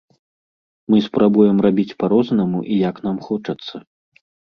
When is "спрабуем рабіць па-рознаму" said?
1.07-2.59